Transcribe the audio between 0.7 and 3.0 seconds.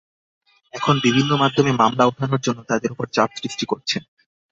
এখন বিভিন্ন মাধ্যমে মামলা ওঠানোর জন্য তাঁদের